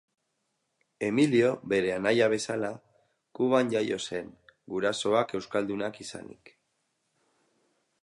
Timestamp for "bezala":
2.33-2.73